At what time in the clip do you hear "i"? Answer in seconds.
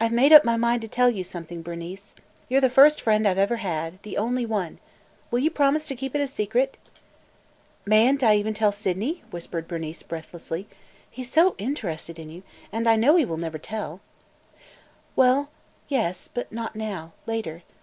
0.00-0.08, 3.28-3.34, 8.22-8.36, 12.88-12.96